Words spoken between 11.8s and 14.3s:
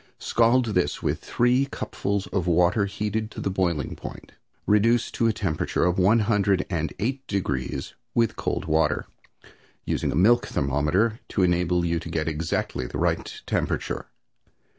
you to get exactly the right temperature.